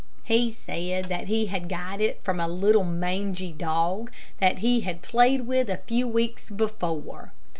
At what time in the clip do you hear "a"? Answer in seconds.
2.39-2.47, 5.69-5.77